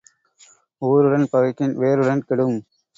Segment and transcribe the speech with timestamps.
[0.81, 2.59] ஊருடன் பகைக்கின் வேருடன் கெடும்.